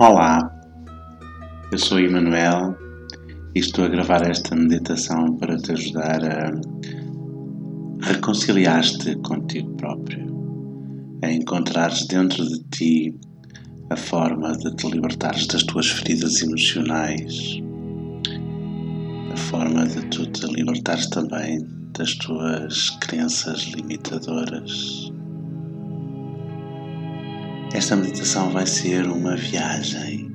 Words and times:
Olá, 0.00 0.38
eu 1.72 1.78
sou 1.78 1.98
Emanuel 1.98 2.72
e 3.52 3.58
estou 3.58 3.84
a 3.84 3.88
gravar 3.88 4.30
esta 4.30 4.54
meditação 4.54 5.36
para 5.38 5.56
te 5.56 5.72
ajudar 5.72 6.24
a 6.24 6.52
reconciliar-te 8.06 9.16
contigo 9.16 9.74
próprio, 9.74 10.24
a 11.24 11.32
encontrares 11.32 12.06
dentro 12.06 12.46
de 12.46 12.62
ti 12.70 13.18
a 13.90 13.96
forma 13.96 14.56
de 14.58 14.72
te 14.76 14.88
libertares 14.88 15.48
das 15.48 15.64
tuas 15.64 15.90
feridas 15.90 16.42
emocionais, 16.42 17.60
a 19.32 19.36
forma 19.36 19.84
de 19.84 20.00
tu 20.10 20.30
te 20.30 20.46
libertares 20.46 21.08
também 21.08 21.58
das 21.98 22.14
tuas 22.14 22.90
crenças 23.00 23.64
limitadoras. 23.74 25.17
Esta 27.74 27.94
meditação 27.94 28.50
vai 28.50 28.66
ser 28.66 29.06
uma 29.06 29.36
viagem, 29.36 30.34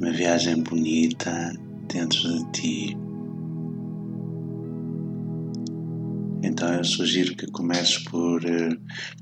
uma 0.00 0.10
viagem 0.10 0.62
bonita 0.62 1.52
dentro 1.86 2.20
de 2.20 2.52
ti. 2.52 2.96
Então 6.42 6.72
eu 6.72 6.82
sugiro 6.82 7.36
que 7.36 7.46
comeces 7.48 7.98
por 8.04 8.42
uh, 8.42 8.80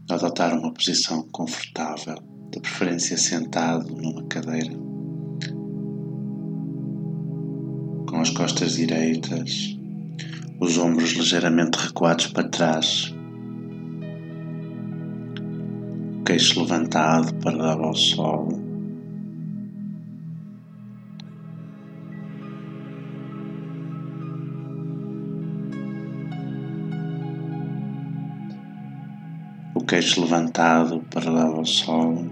adotar 0.09 0.57
uma 0.57 0.73
posição 0.73 1.27
confortável, 1.33 2.17
de 2.53 2.61
preferência 2.61 3.19
sentado 3.19 3.93
numa 3.93 4.23
cadeira, 4.29 4.73
com 8.09 8.21
as 8.21 8.31
costas 8.31 8.77
direitas, 8.77 9.77
os 10.61 10.79
ombros 10.79 11.11
ligeiramente 11.11 11.79
recuados 11.79 12.29
para 12.29 12.49
trás 12.49 13.16
queixo 16.27 16.61
levantado 16.61 17.33
para 17.37 17.57
dar 17.57 17.79
ao 17.79 17.95
sol. 17.95 18.49
O 29.77 29.85
queixo 29.85 30.21
levantado 30.23 31.01
para 31.15 31.31
dar 31.31 31.47
ao 31.47 31.65
sol. 31.65 32.27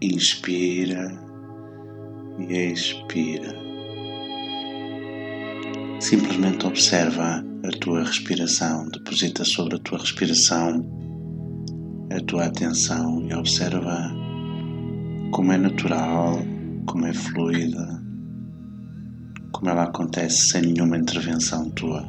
Inspira 0.00 1.12
e 2.38 2.72
expira. 2.72 3.63
Simplesmente 6.04 6.66
observa 6.66 7.42
a 7.64 7.70
tua 7.80 8.04
respiração, 8.04 8.86
deposita 8.90 9.42
sobre 9.42 9.76
a 9.76 9.78
tua 9.78 9.98
respiração 9.98 10.84
a 12.12 12.20
tua 12.26 12.44
atenção 12.44 13.26
e 13.26 13.34
observa 13.34 14.12
como 15.32 15.50
é 15.50 15.56
natural, 15.56 16.42
como 16.86 17.06
é 17.06 17.14
fluida, 17.14 18.02
como 19.50 19.70
ela 19.70 19.84
acontece 19.84 20.48
sem 20.48 20.60
nenhuma 20.60 20.98
intervenção 20.98 21.70
tua. 21.70 22.06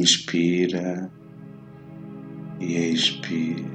Inspira 0.00 1.10
e 2.58 2.74
expira. 2.90 3.68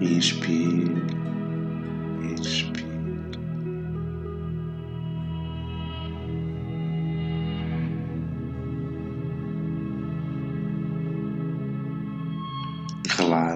Inspire, 0.00 1.04
expire. 2.34 2.89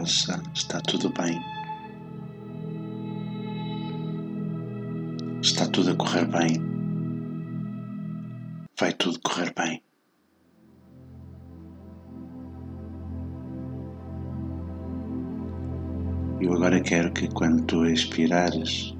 Relaxa, 0.04 0.42
está 0.54 0.81
tudo 0.81 1.09
bem. 1.10 1.41
Está 5.42 5.66
tudo 5.69 5.92
a 5.92 5.97
correr 5.97 6.26
bem. 6.26 6.62
Vai 8.78 8.92
tudo 8.92 9.19
correr 9.20 9.53
bem. 9.56 9.82
Eu 16.41 16.53
agora 16.53 16.81
quero 16.81 17.10
que 17.12 17.28
quando 17.28 17.65
tu 17.65 17.86
expirares, 17.86 18.94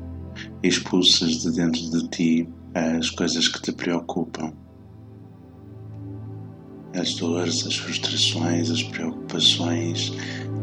expulses 0.63 1.43
de 1.43 1.53
dentro 1.53 1.91
de 1.91 2.09
ti 2.09 2.49
as 2.75 3.11
coisas 3.11 3.49
que 3.49 3.61
te 3.61 3.73
preocupam 3.73 4.53
as 6.99 7.15
dores, 7.15 7.67
as 7.67 7.77
frustrações, 7.77 8.71
as 8.71 8.83
preocupações, 8.83 10.13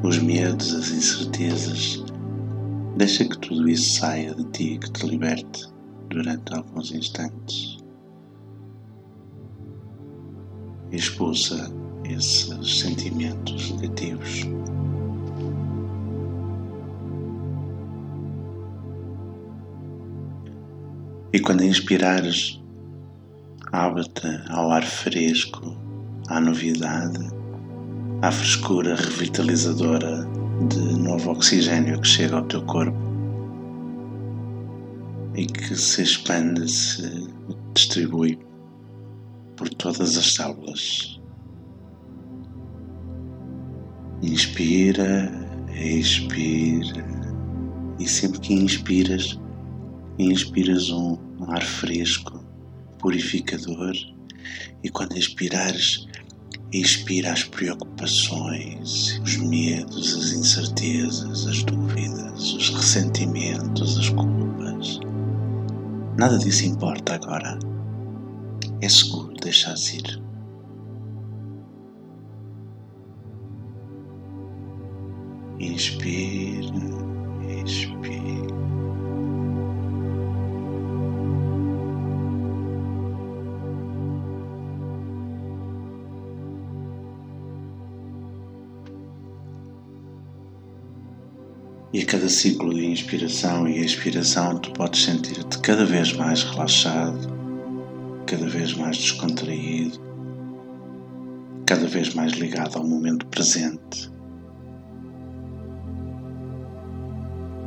os 0.04 0.18
medos, 0.18 0.74
as 0.74 0.90
incertezas. 0.92 2.04
Deixa 2.98 3.26
que 3.26 3.38
tudo 3.38 3.70
isso 3.70 4.00
saia 4.00 4.34
de 4.34 4.44
ti, 4.46 4.78
que 4.80 4.92
te 4.92 5.06
liberte 5.06 5.68
durante 6.10 6.54
alguns 6.54 6.92
instantes. 6.92 7.78
Expulsa 10.92 11.72
esses 12.04 12.80
sentimentos 12.80 13.72
negativos. 13.72 14.42
E 21.34 21.40
quando 21.40 21.64
inspirares, 21.64 22.62
abre-te 23.72 24.28
ao 24.50 24.70
ar 24.72 24.84
fresco, 24.84 25.78
à 26.28 26.42
novidade 26.42 27.41
à 28.22 28.32
frescura 28.32 28.96
revitalizadora 28.96 30.28
de 30.70 30.80
novo 31.00 31.32
oxigênio 31.32 32.00
que 32.00 32.08
chega 32.08 32.36
ao 32.36 32.44
teu 32.44 32.62
corpo 32.66 32.98
e 35.36 35.48
que 35.48 35.76
se 35.76 36.04
expande, 36.04 36.70
se 36.70 37.28
distribui 37.74 38.38
por 39.56 39.70
todas 39.70 40.18
as 40.18 40.34
células. 40.34 41.20
Inspira, 44.22 45.32
expira, 45.74 47.04
e 47.98 48.08
sempre 48.08 48.40
que 48.40 48.54
inspiras, 48.54 49.40
inspiras 50.20 50.92
um 50.92 51.18
ar 51.48 51.64
fresco, 51.64 52.44
purificador, 53.00 53.96
e 54.84 54.90
quando 54.90 55.18
expirares, 55.18 56.06
Expira 56.74 57.34
as 57.34 57.44
preocupações, 57.44 59.20
os 59.26 59.36
medos, 59.36 60.16
as 60.16 60.32
incertezas, 60.32 61.46
as 61.46 61.64
dúvidas, 61.64 62.54
os 62.54 62.70
ressentimentos, 62.70 64.00
as 64.00 64.08
culpas. 64.08 65.00
Nada 66.18 66.38
disso 66.38 66.66
importa 66.66 67.16
agora. 67.16 67.60
É 68.80 68.88
seguro 68.88 69.34
deixar-se 69.34 69.98
ir. 69.98 70.24
Inspira, 75.60 76.72
expira. 77.66 78.01
E 91.94 92.02
a 92.02 92.06
cada 92.06 92.30
ciclo 92.30 92.74
de 92.74 92.86
inspiração 92.86 93.68
e 93.68 93.84
expiração, 93.84 94.58
tu 94.60 94.72
podes 94.72 95.04
sentir-te 95.04 95.60
cada 95.60 95.86
vez 95.86 96.14
mais 96.14 96.44
relaxado, 96.44 97.28
cada 98.26 98.48
vez 98.48 98.74
mais 98.74 98.98
descontraído, 98.98 100.00
cada 101.66 101.86
vez 101.88 102.14
mais 102.14 102.32
ligado 102.34 102.78
ao 102.78 102.88
momento 102.88 103.26
presente. 103.26 104.10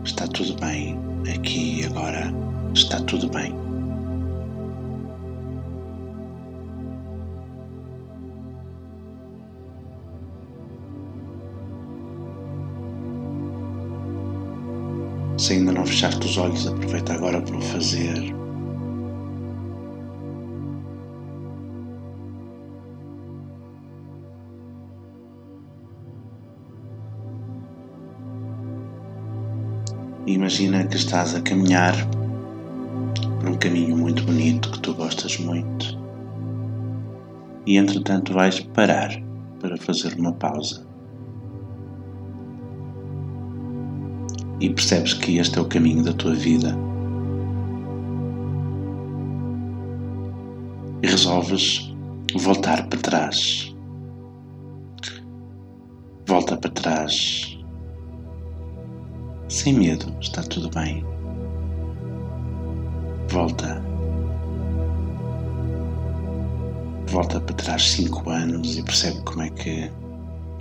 Está 0.05 0.27
tudo 0.29 0.55
bem, 0.59 0.99
aqui 1.35 1.81
e 1.81 1.85
agora 1.85 2.32
está 2.75 3.00
tudo 3.03 3.29
bem. 3.29 3.64
Se 15.44 15.52
ainda 15.52 15.73
não 15.73 15.85
fechaste 15.85 16.26
os 16.26 16.38
olhos, 16.38 16.67
aproveita 16.67 17.12
agora 17.12 17.38
para 17.38 17.55
o 17.55 17.61
fazer. 17.61 18.35
Imagina 30.26 30.87
que 30.87 30.96
estás 30.96 31.35
a 31.35 31.43
caminhar 31.43 31.94
por 33.38 33.50
um 33.50 33.58
caminho 33.58 33.99
muito 33.99 34.25
bonito 34.25 34.70
que 34.70 34.81
tu 34.81 34.94
gostas 34.94 35.37
muito. 35.37 35.99
E 37.67 37.76
entretanto 37.76 38.32
vais 38.32 38.61
parar 38.61 39.11
para 39.61 39.76
fazer 39.76 40.19
uma 40.19 40.32
pausa. 40.32 40.84
E 44.65 44.71
percebes 44.71 45.13
que 45.13 45.37
este 45.37 45.59
é 45.59 45.61
o 45.61 45.67
caminho 45.67 46.03
da 46.03 46.15
tua 46.15 46.33
vida. 46.35 46.75
E 51.03 51.07
resolves 51.07 51.95
voltar 52.35 52.89
para 52.89 52.99
trás. 52.99 53.77
Volta 56.27 56.57
para 56.57 56.71
trás 56.71 57.59
sem 59.51 59.75
medo, 59.75 60.17
está 60.19 60.43
tudo 60.45 60.71
bem. 60.71 61.05
Volta. 63.29 63.85
Volta 67.09 67.39
para 67.39 67.55
trás 67.55 67.83
cinco 67.83 68.31
anos 68.31 68.79
e 68.79 68.83
percebe 68.83 69.21
como 69.27 69.43
é 69.43 69.51
que 69.51 69.91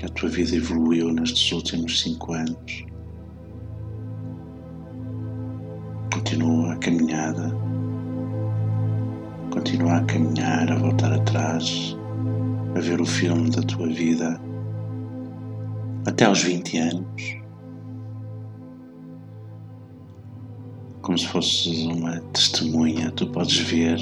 a 0.03 0.09
tua 0.09 0.27
vida 0.27 0.57
evoluiu 0.57 1.13
nestes 1.13 1.53
últimos 1.53 2.01
cinco 2.01 2.33
anos. 2.33 2.92
Continua 6.33 6.73
a 6.73 6.75
caminhada. 6.77 7.55
Continua 9.51 9.97
a 9.97 10.03
caminhar, 10.05 10.71
a 10.71 10.75
voltar 10.77 11.13
atrás, 11.13 11.95
a 12.75 12.79
ver 12.79 12.99
o 12.99 13.05
filme 13.05 13.51
da 13.51 13.61
tua 13.61 13.85
vida 13.87 14.41
até 16.07 16.25
aos 16.25 16.41
20 16.41 16.77
anos. 16.79 17.37
como 21.03 21.17
se 21.17 21.27
fosses 21.27 21.83
uma 21.83 22.19
testemunha, 22.33 23.11
tu 23.11 23.27
podes 23.27 23.57
ver 23.57 23.99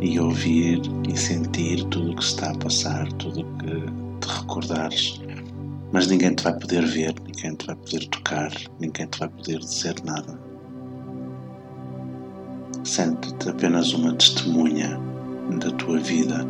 e 0.00 0.20
ouvir 0.20 0.80
e 1.08 1.16
sentir 1.16 1.82
tudo 1.86 2.12
o 2.12 2.16
que 2.16 2.22
se 2.22 2.34
está 2.34 2.50
a 2.50 2.58
passar, 2.58 3.12
tudo 3.14 3.40
o 3.40 3.56
que 3.56 4.24
te 4.24 4.40
recordares, 4.40 5.20
mas 5.90 6.06
ninguém 6.06 6.34
te 6.34 6.44
vai 6.44 6.56
poder 6.56 6.86
ver, 6.86 7.14
ninguém 7.26 7.56
te 7.56 7.66
vai 7.66 7.74
poder 7.74 8.06
tocar, 8.08 8.52
ninguém 8.78 9.06
te 9.06 9.18
vai 9.18 9.28
poder 9.30 9.58
dizer 9.58 9.94
nada. 10.04 10.47
Sente-te 12.88 13.50
apenas 13.50 13.92
uma 13.92 14.14
testemunha 14.14 14.98
da 15.60 15.70
tua 15.72 15.98
vida 15.98 16.46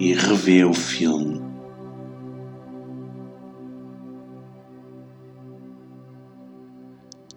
e 0.00 0.14
revê 0.14 0.64
o 0.64 0.72
filme 0.72 1.42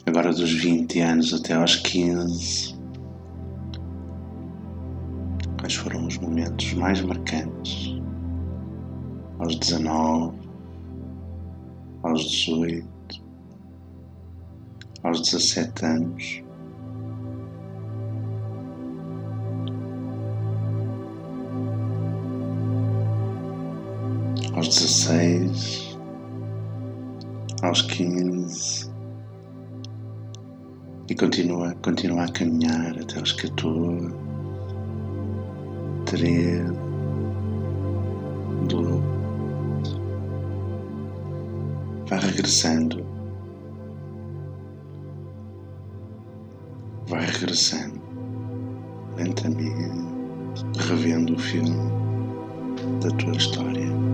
agora 0.05 0.31
dos 0.31 0.49
20 0.49 0.99
anos 1.01 1.33
até 1.33 1.53
aos 1.53 1.75
15, 1.75 2.73
quais 5.59 5.75
foram 5.75 6.07
os 6.07 6.17
momentos 6.19 6.73
mais 6.75 7.01
marcantes? 7.01 7.99
Aos 9.39 9.57
19, 9.57 10.37
aos 12.03 12.21
18, 12.31 12.87
aos 15.03 15.21
17 15.21 15.85
anos. 15.85 16.50
Aos 24.61 24.75
16, 24.75 25.97
aos 27.63 27.81
15, 27.81 28.91
e 31.09 31.15
continua, 31.15 31.73
continua 31.81 32.25
a 32.25 32.31
caminhar 32.31 32.95
até 32.95 33.19
os 33.19 33.31
14, 33.31 34.13
13, 36.05 36.73
12. 38.69 39.01
Vai 42.07 42.19
regressando. 42.19 43.03
Vai 47.07 47.25
regressando 47.25 47.99
lentamente, 49.17 50.63
revendo 50.87 51.33
o 51.33 51.39
filme 51.39 51.75
da 53.01 53.09
tua 53.17 53.35
história. 53.35 54.10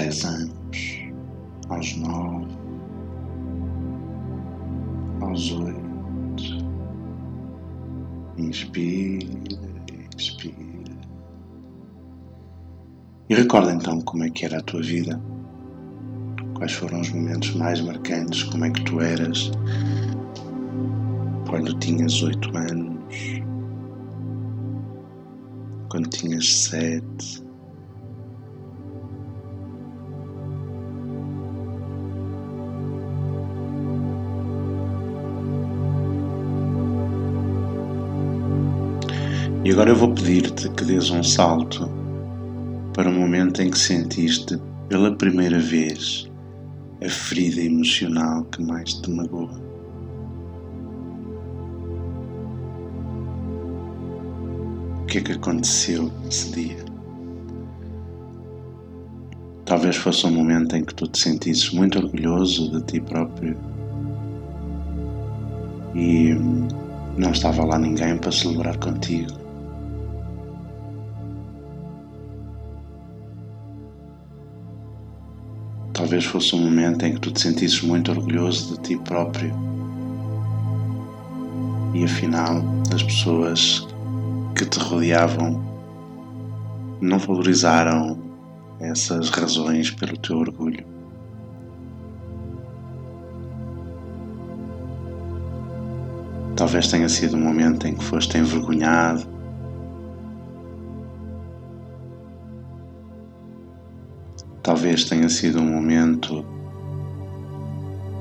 Dez 0.00 0.24
anos, 0.24 1.12
aos 1.68 1.96
nove, 1.96 2.56
aos 5.20 5.52
oito. 5.52 5.90
Inspira, 8.38 9.26
expira. 10.16 10.96
E 13.28 13.34
recorda 13.34 13.74
então 13.74 14.00
como 14.00 14.24
é 14.24 14.30
que 14.30 14.46
era 14.46 14.58
a 14.58 14.62
tua 14.62 14.80
vida. 14.80 15.20
Quais 16.54 16.72
foram 16.72 17.00
os 17.00 17.10
momentos 17.10 17.54
mais 17.56 17.80
marcantes, 17.82 18.42
como 18.44 18.64
é 18.64 18.70
que 18.70 18.82
tu 18.84 19.00
eras 19.00 19.50
quando 21.46 21.78
tinhas 21.78 22.22
oito 22.22 22.56
anos, 22.56 23.42
quando 25.90 26.08
tinhas 26.08 26.48
sete, 26.48 27.49
E 39.70 39.72
agora 39.72 39.90
eu 39.90 39.94
vou 39.94 40.12
pedir-te 40.12 40.68
que 40.70 40.84
dês 40.84 41.10
um 41.10 41.22
salto 41.22 41.88
para 42.92 43.08
o 43.08 43.12
momento 43.12 43.62
em 43.62 43.70
que 43.70 43.78
sentiste 43.78 44.60
pela 44.88 45.14
primeira 45.14 45.60
vez 45.60 46.28
a 47.00 47.08
ferida 47.08 47.60
emocional 47.60 48.42
que 48.46 48.60
mais 48.64 48.94
te 48.94 49.08
magoa. 49.08 49.62
O 55.02 55.06
que 55.06 55.18
é 55.18 55.20
que 55.20 55.32
aconteceu 55.34 56.10
nesse 56.24 56.50
dia? 56.50 56.84
Talvez 59.66 59.94
fosse 59.94 60.26
um 60.26 60.32
momento 60.32 60.74
em 60.74 60.84
que 60.84 60.96
tu 60.96 61.06
te 61.06 61.20
sentisses 61.20 61.70
muito 61.72 61.96
orgulhoso 61.96 62.72
de 62.72 62.82
ti 62.86 63.00
próprio 63.00 63.56
e 65.94 66.34
não 67.16 67.30
estava 67.30 67.64
lá 67.64 67.78
ninguém 67.78 68.18
para 68.18 68.32
celebrar 68.32 68.76
contigo. 68.78 69.39
Talvez 76.10 76.24
fosse 76.24 76.56
um 76.56 76.64
momento 76.64 77.06
em 77.06 77.14
que 77.14 77.20
tu 77.20 77.30
te 77.30 77.40
sentisses 77.40 77.82
muito 77.82 78.10
orgulhoso 78.10 78.74
de 78.74 78.80
ti 78.82 78.96
próprio. 78.96 79.54
E 81.94 82.02
afinal, 82.02 82.64
as 82.92 83.00
pessoas 83.00 83.86
que 84.56 84.66
te 84.66 84.80
rodeavam 84.80 85.64
não 87.00 87.16
valorizaram 87.16 88.18
essas 88.80 89.30
razões 89.30 89.92
pelo 89.92 90.16
teu 90.16 90.38
orgulho. 90.38 90.84
Talvez 96.56 96.88
tenha 96.88 97.08
sido 97.08 97.36
um 97.36 97.40
momento 97.40 97.86
em 97.86 97.94
que 97.94 98.02
foste 98.02 98.36
envergonhado 98.36 99.24
Talvez 105.00 105.04
tenha 105.04 105.28
sido 105.30 105.60
um 105.60 105.66
momento 105.66 106.44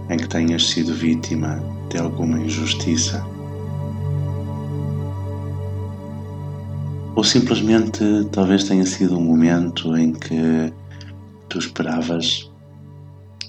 em 0.10 0.18
que 0.18 0.28
tenhas 0.30 0.70
sido 0.70 0.94
vítima 0.94 1.62
de 1.90 1.98
alguma 1.98 2.40
injustiça. 2.40 3.26
Ou 7.16 7.24
simplesmente 7.24 8.00
talvez 8.32 8.64
tenha 8.64 8.86
sido 8.86 9.18
um 9.18 9.24
momento 9.24 9.98
em 9.98 10.14
que 10.14 10.72
tu 11.50 11.60
esperavas 11.60 12.50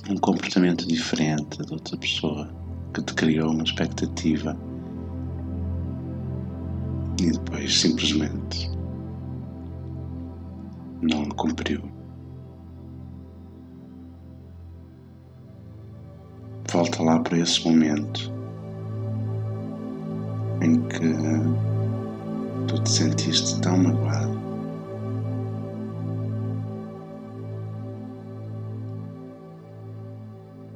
um 0.08 0.16
comportamento 0.16 0.86
diferente 0.88 1.64
de 1.64 1.72
outra 1.72 1.96
pessoa 1.98 2.50
que 2.92 3.02
te 3.02 3.14
criou 3.14 3.52
uma 3.52 3.62
expectativa 3.62 4.56
e 7.20 7.30
depois 7.30 7.80
simplesmente 7.80 8.70
não 11.00 11.26
cumpriu. 11.26 11.89
Volta 16.72 17.02
lá 17.02 17.18
para 17.18 17.36
esse 17.36 17.64
momento 17.68 18.32
em 20.62 20.80
que 20.82 21.14
tu 22.68 22.80
te 22.82 22.90
sentiste 22.90 23.60
tão 23.60 23.76
magoado. 23.76 24.38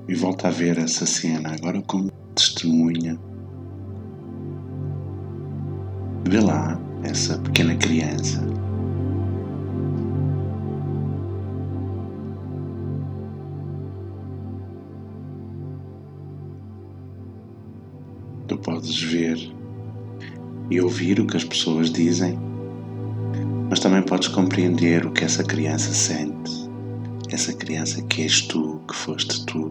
E 0.09 0.15
volta 0.17 0.49
a 0.49 0.51
ver 0.51 0.79
essa 0.79 1.07
cena 1.07 1.55
agora 1.55 1.81
como 1.83 2.11
testemunha. 2.35 3.17
Vê 6.29 6.41
lá 6.41 6.77
essa 7.05 7.39
pequena 7.39 7.77
criança 7.77 8.43
podes 18.85 19.03
ver 19.03 19.53
e 20.71 20.81
ouvir 20.81 21.19
o 21.19 21.27
que 21.27 21.39
as 21.39 21.45
pessoas 21.45 21.91
dizem, 21.91 22.39
mas 23.71 23.81
também 23.81 24.03
podes 24.03 24.29
compreender 24.29 25.07
o 25.07 25.11
que 25.11 25.25
essa 25.25 25.43
criança 25.43 25.93
sente, 25.93 26.53
essa 27.31 27.53
criança 27.55 28.03
que 28.03 28.23
és 28.23 28.43
tu, 28.43 28.83
que 28.87 28.95
foste 28.95 29.45
tu. 29.47 29.71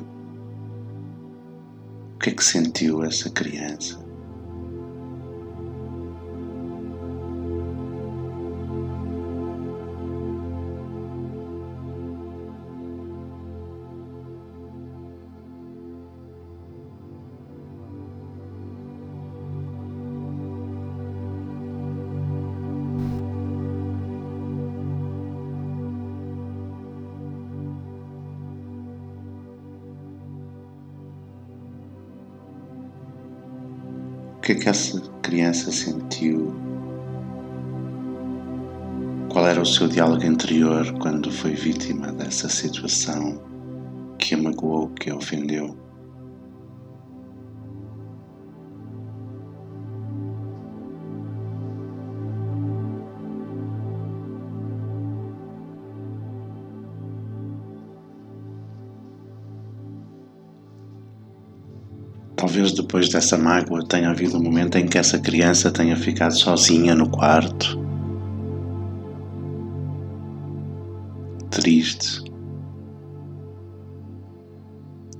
O 2.16 2.20
que 2.20 2.32
é 2.32 2.34
que 2.34 2.44
sentiu 2.44 3.04
essa 3.04 3.30
criança? 3.30 4.03
Que 34.44 34.52
é 34.52 34.56
que 34.56 34.68
essa 34.68 35.00
criança 35.22 35.72
sentiu? 35.72 36.54
Qual 39.30 39.48
era 39.48 39.62
o 39.62 39.66
seu 39.66 39.88
diálogo 39.88 40.26
interior 40.26 40.86
quando 41.00 41.32
foi 41.32 41.54
vítima 41.54 42.12
dessa 42.12 42.50
situação 42.50 43.42
que 44.20 44.36
a 44.36 44.38
magoou, 44.38 44.90
que 44.90 45.10
a 45.10 45.16
ofendeu? 45.16 45.83
Talvez 62.54 62.72
depois 62.72 63.10
dessa 63.10 63.36
mágoa 63.36 63.84
tenha 63.84 64.12
havido 64.12 64.38
um 64.38 64.44
momento 64.44 64.78
em 64.78 64.86
que 64.86 65.00
essa 65.00 65.18
criança 65.18 65.72
tenha 65.72 65.98
ficado 65.98 66.36
sozinha 66.36 66.94
no 66.94 67.10
quarto, 67.10 67.80
triste. 71.50 72.22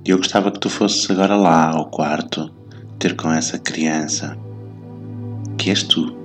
E 0.04 0.10
eu 0.10 0.18
gostava 0.18 0.52
que 0.52 0.60
tu 0.60 0.70
fosses 0.70 1.10
agora 1.10 1.34
lá 1.34 1.70
ao 1.70 1.90
quarto 1.90 2.48
ter 3.00 3.16
com 3.16 3.32
essa 3.32 3.58
criança, 3.58 4.38
que 5.58 5.70
és 5.70 5.82
tu. 5.82 6.16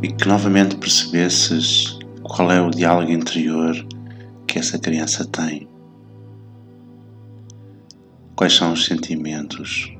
E 0.00 0.12
que 0.12 0.28
novamente 0.28 0.76
percebesses 0.76 1.98
qual 2.22 2.52
é 2.52 2.60
o 2.60 2.70
diálogo 2.70 3.10
interior 3.10 3.74
que 4.46 4.60
essa 4.60 4.78
criança 4.78 5.24
tem. 5.24 5.71
Quais 8.42 8.54
são 8.54 8.72
os 8.72 8.86
sentimentos? 8.86 9.94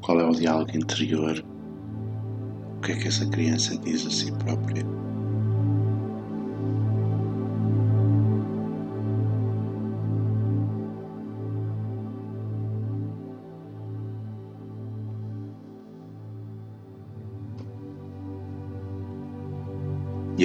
Qual 0.00 0.18
é 0.18 0.24
o 0.24 0.30
diálogo 0.30 0.74
interior? 0.74 1.44
O 2.78 2.80
que 2.80 2.92
é 2.92 2.96
que 2.96 3.08
essa 3.08 3.26
criança 3.26 3.76
diz 3.76 4.06
a 4.06 4.10
si 4.10 4.32
própria? 4.32 5.01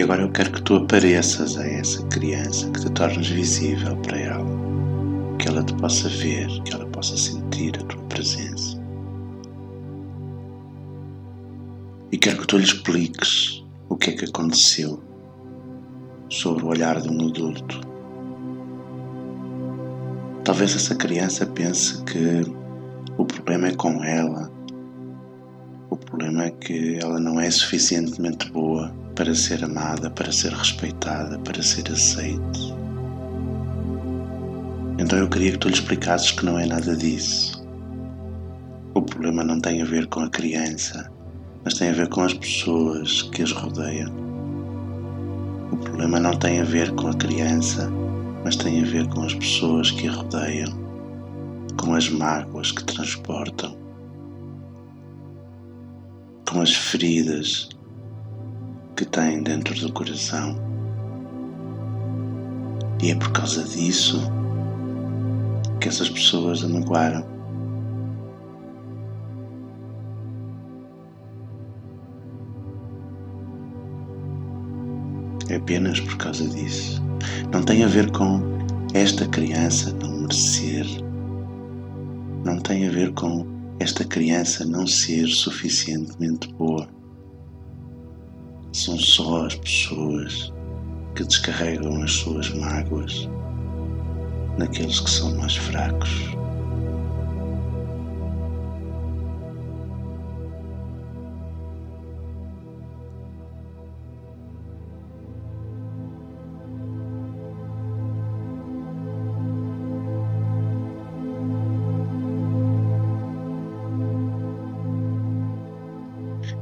Agora 0.08 0.22
eu 0.22 0.32
quero 0.32 0.54
que 0.54 0.62
tu 0.62 0.76
apareças 0.78 1.58
a 1.58 1.68
essa 1.68 2.02
criança, 2.08 2.72
que 2.72 2.80
te 2.80 2.90
tornes 2.92 3.28
visível 3.28 3.94
para 3.98 4.18
ela, 4.18 4.46
que 5.38 5.50
ela 5.50 5.62
te 5.62 5.74
possa 5.74 6.08
ver, 6.08 6.48
que 6.64 6.74
ela 6.74 6.86
possa 6.86 7.18
sentir 7.18 7.78
a 7.78 7.84
tua 7.84 8.02
presença. 8.04 8.82
E 12.10 12.18
quero 12.18 12.38
que 12.38 12.48
tu 12.48 12.58
lhe 12.58 12.64
expliques 12.64 13.66
o 13.90 13.98
que 13.98 14.12
é 14.12 14.14
que 14.14 14.24
aconteceu 14.24 15.04
sobre 16.30 16.64
o 16.64 16.68
olhar 16.68 17.02
de 17.02 17.10
um 17.10 17.28
adulto. 17.28 17.82
Talvez 20.46 20.74
essa 20.74 20.96
criança 20.96 21.46
pense 21.48 22.02
que 22.06 22.44
o 23.18 23.26
problema 23.26 23.68
é 23.68 23.76
com 23.76 24.02
ela, 24.06 24.50
o 25.90 25.98
problema 25.98 26.46
é 26.46 26.52
que 26.52 26.98
ela 26.98 27.20
não 27.20 27.42
é 27.42 27.52
suficientemente 27.52 28.50
boa 28.54 28.90
para 29.18 29.34
ser 29.34 29.64
amada, 29.64 30.12
para 30.12 30.32
ser 30.32 30.54
respeitada, 30.54 31.40
para 31.40 31.64
ser 31.64 31.92
aceite. 31.92 32.74
Então 35.00 35.18
eu 35.18 35.28
queria 35.28 35.54
que 35.54 35.58
tu 35.58 35.70
lhe 35.70 35.74
explicasses 35.74 36.30
que 36.30 36.46
não 36.46 36.60
é 36.60 36.68
nada 36.68 36.96
disso. 36.96 37.66
O 38.94 39.02
problema 39.02 39.44
não 39.44 39.60
tem 39.60 39.82
a 39.82 39.86
ver 39.86 40.06
com 40.06 40.20
a 40.20 40.30
criança, 40.30 41.12
mas 41.64 41.74
tem 41.74 41.90
a 41.90 41.94
ver 41.94 42.10
com 42.10 42.22
as 42.22 42.36
pessoas 42.36 43.24
que 43.24 43.42
as 43.42 43.52
rodeiam. 43.52 44.14
O 45.72 45.78
problema 45.78 46.20
não 46.20 46.38
tem 46.38 46.62
a 46.62 46.64
ver 46.64 46.92
com 46.92 47.08
a 47.08 47.14
criança, 47.16 47.92
mas 48.46 48.56
tem 48.56 48.84
a 48.84 48.86
ver 48.86 49.08
com 49.08 49.24
as 49.24 49.34
pessoas 49.34 49.90
que 49.90 50.08
a 50.08 50.12
rodeiam, 50.12 50.72
com 51.76 51.96
as 51.96 52.08
mágoas 52.08 52.72
que 52.72 52.84
transportam, 52.84 53.76
com 56.48 56.62
as 56.62 56.76
feridas 56.76 57.70
que 58.98 59.06
tem 59.06 59.44
dentro 59.44 59.80
do 59.80 59.94
coração. 59.94 60.58
E 63.00 63.12
é 63.12 63.16
por 63.16 63.32
causa 63.32 63.64
disso 63.64 64.20
que 65.80 65.88
essas 65.88 66.10
pessoas 66.10 66.64
a 66.64 66.68
magoaram. 66.68 67.24
É 75.48 75.58
apenas 75.58 76.00
por 76.00 76.18
causa 76.18 76.48
disso. 76.50 77.00
Não 77.54 77.62
tem 77.62 77.84
a 77.84 77.88
ver 77.88 78.12
com 78.12 78.42
esta 78.96 79.28
criança 79.28 79.94
não 80.02 80.22
merecer. 80.22 80.88
Não 82.44 82.60
tem 82.60 82.88
a 82.88 82.92
ver 82.92 83.14
com 83.14 83.46
esta 83.80 84.04
criança 84.04 84.66
não 84.66 84.88
ser 84.88 85.28
suficientemente 85.28 86.52
boa 86.54 86.97
são 88.78 88.98
só 88.98 89.48
as 89.48 89.56
pessoas 89.56 90.54
que 91.16 91.24
descarregam 91.24 92.04
as 92.04 92.12
suas 92.12 92.50
mágoas 92.52 93.28
naqueles 94.58 95.00
que 95.00 95.10
são 95.10 95.36
mais 95.38 95.56
fracos. 95.56 96.10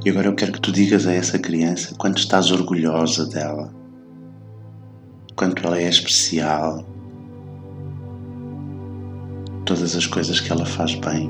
E 0.06 0.08
agora 0.08 0.28
eu 0.28 0.36
quero 0.36 0.52
que 0.52 0.60
tu 0.60 0.70
digas 0.70 1.04
a 1.04 1.12
essa 1.12 1.36
criança 1.36 1.92
quanto 1.96 2.18
estás 2.18 2.52
orgulhosa 2.52 3.26
dela, 3.26 3.74
quanto 5.34 5.66
ela 5.66 5.80
é 5.80 5.88
especial, 5.88 6.86
todas 9.64 9.96
as 9.96 10.06
coisas 10.06 10.38
que 10.38 10.52
ela 10.52 10.64
faz 10.64 10.94
bem. 10.94 11.28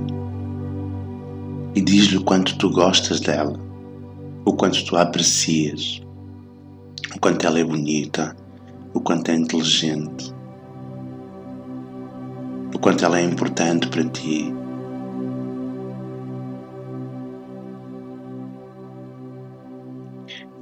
E 1.75 1.81
diz-lhe 1.81 2.19
o 2.19 2.23
quanto 2.25 2.59
tu 2.59 2.69
gostas 2.69 3.19
dela, 3.19 3.59
o 4.45 4.53
quanto 4.53 4.85
tu 4.85 4.95
a 4.95 5.01
aprecias, 5.01 6.03
o 7.15 7.19
quanto 7.19 7.47
ela 7.47 7.59
é 7.59 7.65
bonita, 7.65 8.37
o 8.93 9.01
quanto 9.01 9.31
é 9.31 9.37
inteligente, 9.37 10.35
o 12.75 12.79
quanto 12.79 13.07
ela 13.07 13.19
é 13.19 13.23
importante 13.23 13.89
para 13.89 14.05
ti. 14.05 14.53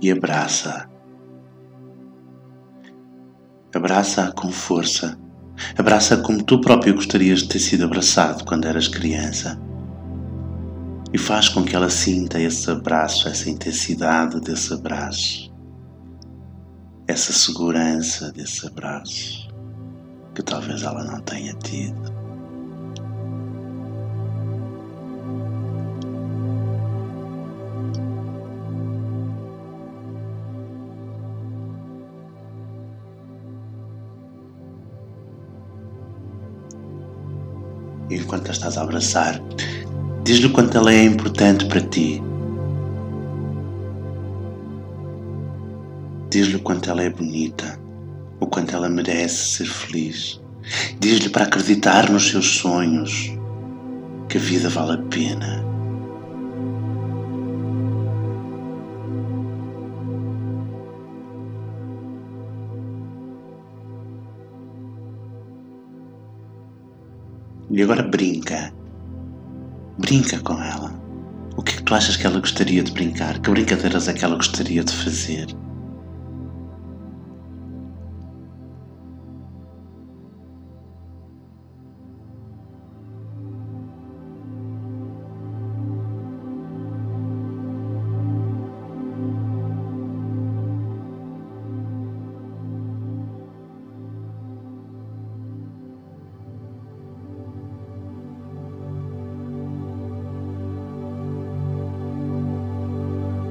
E 0.04 0.10
abraça. 0.10 0.86
Abraça-a 3.74 4.30
com 4.32 4.52
força. 4.52 5.18
Abraça 5.78 6.18
como 6.18 6.42
tu 6.42 6.60
próprio 6.60 6.94
gostarias 6.94 7.38
de 7.38 7.48
ter 7.48 7.58
sido 7.58 7.86
abraçado 7.86 8.44
quando 8.44 8.66
eras 8.66 8.86
criança. 8.86 9.58
E 11.10 11.16
faz 11.16 11.48
com 11.48 11.64
que 11.64 11.74
ela 11.74 11.88
sinta 11.88 12.38
esse 12.38 12.70
abraço, 12.70 13.30
essa 13.30 13.48
intensidade 13.48 14.38
desse 14.42 14.74
abraço, 14.74 15.50
essa 17.08 17.32
segurança 17.32 18.30
desse 18.30 18.66
abraço 18.66 19.48
que 20.34 20.42
talvez 20.42 20.82
ela 20.82 21.02
não 21.02 21.22
tenha 21.22 21.54
tido. 21.54 22.13
Enquanto 38.34 38.48
a 38.48 38.52
estás 38.52 38.76
a 38.76 38.82
abraçar, 38.82 39.40
diz-lhe 40.24 40.48
quanto 40.48 40.76
ela 40.76 40.92
é 40.92 41.04
importante 41.04 41.66
para 41.66 41.80
ti. 41.80 42.20
Diz-lhe 46.30 46.58
quanto 46.58 46.90
ela 46.90 47.04
é 47.04 47.10
bonita, 47.10 47.78
o 48.40 48.46
quanto 48.46 48.74
ela 48.74 48.88
merece 48.88 49.36
ser 49.36 49.66
feliz. 49.66 50.40
Diz-lhe 50.98 51.28
para 51.28 51.44
acreditar 51.44 52.10
nos 52.10 52.28
seus 52.28 52.56
sonhos, 52.58 53.32
que 54.28 54.36
a 54.36 54.40
vida 54.40 54.68
vale 54.68 54.94
a 54.94 55.02
pena. 55.08 55.63
E 67.74 67.82
agora 67.82 68.04
brinca. 68.04 68.72
Brinca 69.98 70.38
com 70.38 70.62
ela. 70.62 70.94
O 71.56 71.62
que 71.62 71.72
é 71.72 71.76
que 71.76 71.82
tu 71.82 71.92
achas 71.92 72.16
que 72.16 72.24
ela 72.24 72.38
gostaria 72.38 72.84
de 72.84 72.92
brincar? 72.92 73.40
Que 73.40 73.50
brincadeiras 73.50 74.06
é 74.06 74.12
que 74.12 74.24
ela 74.24 74.36
gostaria 74.36 74.84
de 74.84 74.94
fazer? 74.94 75.48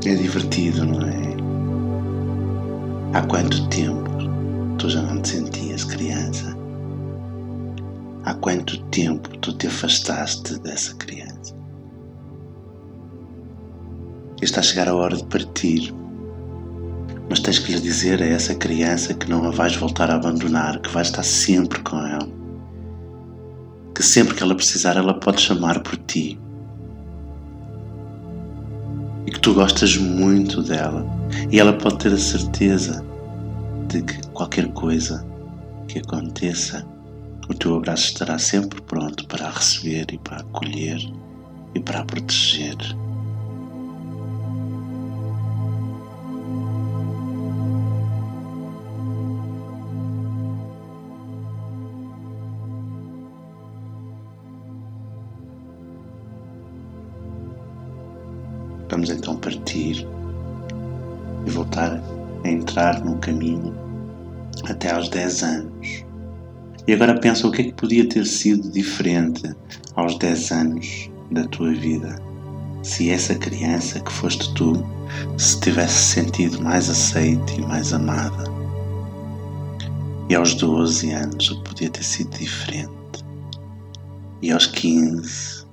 É 0.06 0.16
divertido, 0.16 0.86
não 0.86 1.00
é? 1.08 1.34
Há 3.14 3.22
quanto 3.22 3.70
tempo 3.70 4.10
tu 4.78 4.90
já 4.90 5.02
não 5.02 5.22
te 5.22 5.30
sentias 5.30 5.86
criança? 5.86 6.58
Há 8.26 8.34
quanto 8.34 8.84
tempo 8.88 9.30
tu 9.38 9.54
te 9.54 9.68
afastaste 9.68 10.60
dessa 10.60 10.94
criança? 10.96 11.56
Está 14.42 14.60
a 14.60 14.64
chegar 14.64 14.90
a 14.90 14.96
hora 14.96 15.16
de 15.16 15.24
partir, 15.24 15.94
mas 17.30 17.40
tens 17.40 17.60
que 17.60 17.72
lhe 17.72 17.80
dizer 17.80 18.22
a 18.22 18.26
essa 18.26 18.54
criança 18.56 19.14
que 19.14 19.30
não 19.30 19.48
a 19.48 19.52
vais 19.52 19.78
voltar 19.78 20.12
a 20.12 20.16
abandonar, 20.16 20.82
que 20.82 20.90
vais 20.90 21.08
estar 21.08 21.24
sempre 21.24 21.80
com 21.80 21.98
ela, 22.06 22.28
que 23.96 24.04
sempre 24.04 24.36
que 24.36 24.44
ela 24.44 24.54
precisar, 24.54 24.98
ela 24.98 25.18
pode 25.18 25.40
chamar 25.40 25.80
por 25.80 25.96
ti 25.96 26.38
que 29.34 29.40
tu 29.40 29.54
gostas 29.54 29.98
muito 29.98 30.62
dela 30.62 31.06
e 31.52 31.60
ela 31.60 31.74
pode 31.74 31.98
ter 31.98 32.14
a 32.14 32.18
certeza 32.18 33.04
de 33.88 34.04
que 34.04 34.28
qualquer 34.28 34.72
coisa 34.74 35.26
que 35.88 36.00
aconteça, 36.00 36.86
o 37.50 37.54
teu 37.54 37.76
abraço 37.76 38.06
estará 38.06 38.38
sempre 38.38 38.80
pronto 38.82 39.28
para 39.28 39.48
a 39.48 39.50
receber 39.50 40.06
e 40.14 40.18
para 40.20 40.38
a 40.38 40.42
acolher 40.42 41.00
e 41.74 41.80
para 41.80 42.00
a 42.00 42.06
proteger. 42.06 42.78
Partir 59.44 60.08
e 61.46 61.50
voltar 61.50 62.02
a 62.44 62.50
entrar 62.50 63.04
no 63.04 63.18
caminho 63.18 63.74
até 64.66 64.92
aos 64.92 65.10
10 65.10 65.44
anos. 65.44 66.06
E 66.88 66.94
agora 66.94 67.20
pensa 67.20 67.48
o 67.48 67.52
que 67.52 67.62
é 67.62 67.66
que 67.66 67.74
podia 67.74 68.08
ter 68.08 68.26
sido 68.26 68.70
diferente 68.72 69.54
aos 69.96 70.18
10 70.18 70.52
anos 70.52 71.12
da 71.32 71.44
tua 71.46 71.74
vida. 71.74 72.16
Se 72.82 73.10
essa 73.10 73.36
criança 73.36 74.00
que 74.00 74.12
foste 74.12 74.54
tu 74.56 74.84
se 75.38 75.60
tivesse 75.60 76.16
sentido 76.16 76.62
mais 76.62 76.90
aceite 76.90 77.56
e 77.58 77.62
mais 77.62 77.94
amada. 77.94 78.44
E 80.30 80.36
aos 80.36 80.56
12 80.56 81.12
anos 81.12 81.52
o 81.52 81.58
que 81.58 81.70
podia 81.70 81.90
ter 81.90 82.04
sido 82.04 82.38
diferente. 82.38 82.92
E 84.42 84.52
aos 84.52 84.66
15. 84.68 85.66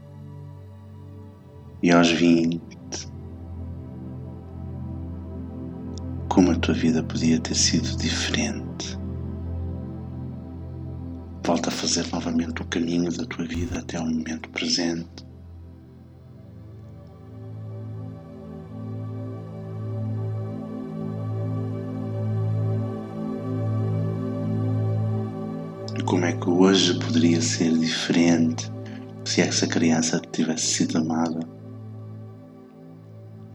E 1.82 1.90
aos 1.90 2.10
20 2.10 2.69
como 6.30 6.52
a 6.52 6.54
tua 6.54 6.74
vida 6.74 7.02
podia 7.02 7.40
ter 7.40 7.56
sido 7.56 7.96
diferente. 7.98 8.96
Volta 11.44 11.68
a 11.68 11.72
fazer 11.72 12.06
novamente 12.12 12.62
o 12.62 12.66
caminho 12.66 13.10
da 13.10 13.24
tua 13.26 13.44
vida 13.44 13.80
até 13.80 13.96
ao 13.96 14.06
momento 14.06 14.48
presente. 14.50 15.26
E 25.98 26.02
como 26.04 26.24
é 26.24 26.32
que 26.32 26.48
hoje 26.48 26.96
poderia 27.00 27.42
ser 27.42 27.76
diferente 27.76 28.70
se 29.24 29.40
essa 29.40 29.66
criança 29.66 30.22
tivesse 30.32 30.66
sido 30.66 30.98
amada? 30.98 31.59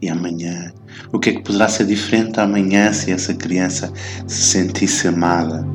E 0.00 0.08
amanhã? 0.08 0.72
O 1.12 1.18
que 1.18 1.30
é 1.30 1.32
que 1.34 1.42
poderá 1.42 1.68
ser 1.68 1.86
diferente 1.86 2.38
amanhã 2.38 2.92
se 2.92 3.10
essa 3.10 3.32
criança 3.34 3.92
se 4.26 4.42
sentisse 4.42 5.08
amada, 5.08 5.66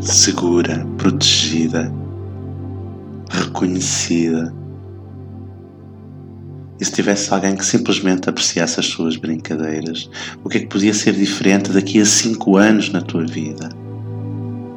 segura, 0.00 0.86
protegida, 0.96 1.92
reconhecida? 3.30 4.54
E 6.80 6.84
se 6.84 6.92
tivesse 6.92 7.32
alguém 7.32 7.54
que 7.54 7.64
simplesmente 7.64 8.28
apreciasse 8.28 8.80
as 8.80 8.86
suas 8.86 9.16
brincadeiras, 9.16 10.10
o 10.42 10.48
que 10.48 10.58
é 10.58 10.60
que 10.62 10.66
podia 10.66 10.94
ser 10.94 11.12
diferente 11.12 11.70
daqui 11.70 12.00
a 12.00 12.06
5 12.06 12.56
anos 12.56 12.90
na 12.90 13.02
tua 13.02 13.24
vida? 13.24 13.68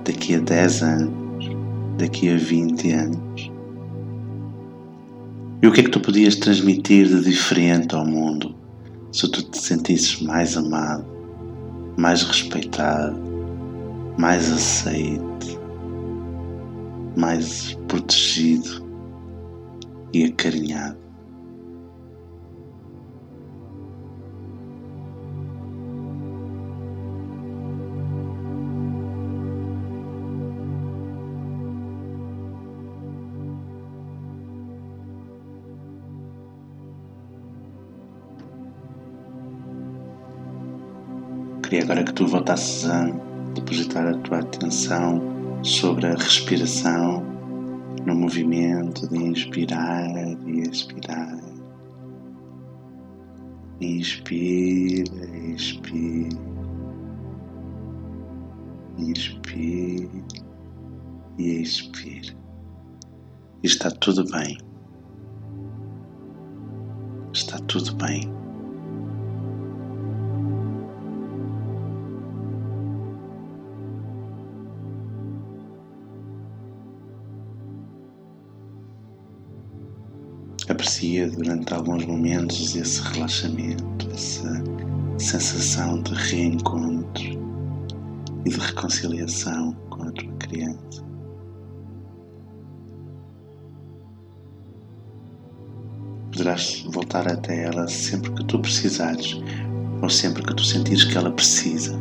Daqui 0.04 0.36
a 0.36 0.40
10 0.40 0.84
anos? 0.84 1.50
Daqui 1.98 2.30
a 2.30 2.38
20 2.38 2.92
anos? 2.92 3.55
E 5.66 5.68
o 5.68 5.72
que 5.72 5.80
é 5.80 5.84
que 5.84 5.90
tu 5.90 6.00
podias 6.00 6.36
transmitir 6.36 7.08
de 7.08 7.22
diferente 7.22 7.96
ao 7.96 8.06
mundo 8.06 8.56
se 9.12 9.28
tu 9.28 9.42
te 9.42 9.58
sentisses 9.58 10.22
mais 10.22 10.56
amado, 10.56 11.08
mais 11.98 12.22
respeitado, 12.22 13.20
mais 14.16 14.52
aceite, 14.52 15.58
mais 17.18 17.76
protegido 17.88 18.86
e 20.14 20.26
acarinhado? 20.26 21.05
Queria 41.66 41.82
agora 41.82 42.04
que 42.04 42.14
tu 42.14 42.28
voltasses 42.28 42.88
a 42.88 43.06
depositar 43.56 44.06
a 44.06 44.16
tua 44.20 44.38
atenção 44.38 45.20
sobre 45.64 46.06
a 46.06 46.14
respiração, 46.14 47.24
no 48.06 48.14
movimento 48.14 49.08
de 49.10 49.18
inspirar 49.18 50.08
e 50.46 50.62
expirar. 50.62 51.40
Inspira, 53.82 55.26
expira. 55.56 56.38
Inspira 59.00 60.24
e 61.40 61.62
expira. 61.64 62.38
Está 63.64 63.90
tudo 63.90 64.24
bem. 64.30 64.56
Está 67.34 67.58
tudo 67.58 67.96
bem. 67.96 68.35
Aprecia 80.68 81.30
durante 81.30 81.72
alguns 81.76 82.06
momentos 82.06 82.76
esse 82.76 83.00
relaxamento, 83.02 84.10
essa 84.12 84.64
sensação 85.20 86.02
de 86.02 86.14
reencontro 86.14 87.24
e 88.46 88.50
de 88.50 88.60
reconciliação 88.60 89.74
com 89.92 90.04
a 90.04 90.12
tua 90.12 90.34
criança. 90.40 91.06
Poderás 96.32 96.84
voltar 96.92 97.32
até 97.32 97.66
ela 97.66 97.88
sempre 97.88 98.32
que 98.32 98.44
tu 98.46 98.60
precisares 98.60 99.38
ou 100.02 100.10
sempre 100.10 100.44
que 100.44 100.56
tu 100.56 100.64
sentires 100.64 101.04
que 101.04 101.16
ela 101.16 101.32
precisa. 101.32 101.96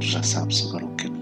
Tu 0.00 0.06
já 0.06 0.22
sabes 0.22 0.66
agora 0.66 0.86
o 0.86 0.96
que 0.96 1.06
Inspira, 1.06 1.15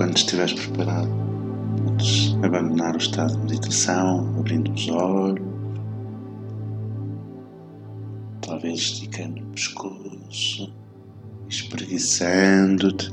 quando 0.00 0.16
estiveres 0.16 0.54
preparado, 0.54 1.10
podes 1.84 2.34
abandonar 2.42 2.94
o 2.94 2.98
estado 2.98 3.36
de 3.36 3.52
meditação, 3.52 4.34
abrindo 4.38 4.72
os 4.72 4.88
olhos, 4.88 5.46
talvez 8.40 8.78
esticando 8.78 9.42
o 9.42 9.46
pescoço, 9.48 10.72
espreguiçando-te. 11.50 13.10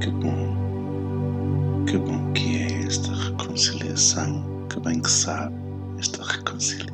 Que 0.00 0.10
bom, 0.12 1.84
que 1.86 1.98
bom 1.98 2.32
que 2.34 2.56
é 2.56 2.84
esta 2.86 3.12
reconciliação, 3.12 4.44
que 4.68 4.78
bem 4.78 5.00
que 5.00 5.10
sabe 5.10 5.56
esta 5.98 6.22
reconciliação. 6.22 6.91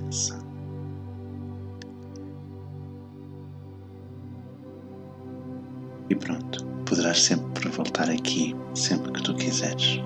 E 6.10 6.14
pronto, 6.14 6.64
poderás 6.86 7.22
sempre 7.22 7.68
voltar 7.68 8.08
aqui, 8.10 8.54
sempre 8.74 9.12
que 9.12 9.22
tu 9.22 9.34
quiseres. 9.34 10.00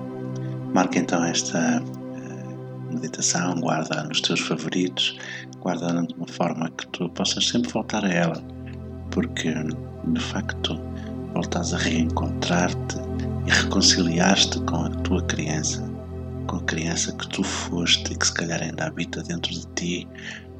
Marca 0.73 0.99
então 0.99 1.23
esta 1.23 1.81
uh, 1.81 2.93
meditação, 2.93 3.55
guarda 3.59 4.03
nos 4.03 4.19
teus 4.21 4.41
favoritos, 4.41 5.17
guarda 5.59 5.87
de 6.05 6.13
uma 6.15 6.27
forma 6.27 6.69
que 6.71 6.87
tu 6.87 7.07
possas 7.09 7.47
sempre 7.47 7.71
voltar 7.71 8.03
a 8.03 8.11
ela, 8.11 8.43
porque 9.11 9.53
de 9.53 10.19
facto 10.19 10.79
voltas 11.33 11.73
a 11.73 11.77
reencontrar-te 11.77 12.97
e 13.45 13.51
reconciliar-te 13.51 14.59
com 14.61 14.85
a 14.85 14.89
tua 14.89 15.21
criança, 15.23 15.83
com 16.47 16.57
a 16.57 16.63
criança 16.63 17.13
que 17.13 17.29
tu 17.29 17.43
foste 17.43 18.11
e 18.11 18.17
que 18.17 18.27
se 18.27 18.33
calhar 18.33 18.61
ainda 18.61 18.87
habita 18.87 19.23
dentro 19.23 19.51
de 19.53 19.65
ti, 19.75 20.07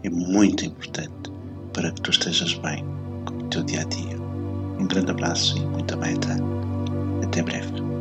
é 0.04 0.10
muito 0.10 0.66
importante 0.66 1.32
para 1.74 1.92
que 1.92 2.02
tu 2.02 2.12
estejas 2.12 2.54
bem 2.56 2.86
com 3.26 3.34
o 3.36 3.50
teu 3.50 3.64
dia 3.64 3.82
a 3.82 3.84
dia. 3.86 4.23
Um 4.84 4.88
grande 4.88 5.12
abraço 5.12 5.58
e 5.58 5.66
muita 5.66 5.96
meta. 5.96 6.36
Até 7.24 7.42
breve. 7.42 7.93